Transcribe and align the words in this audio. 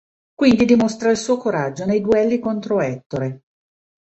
Quindi 0.33 0.65
dimostra 0.65 1.11
il 1.11 1.17
suo 1.17 1.37
coraggio 1.37 1.85
nei 1.85 2.01
duelli 2.01 2.39
contro 2.39 2.79
Ettore. 2.81 3.43